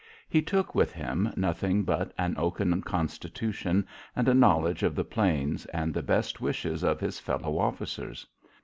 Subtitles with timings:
[0.27, 3.85] He took with him nothing but an oaken constitution
[4.15, 8.25] and a knowledge of the plains and the best wishes of his fellow officers.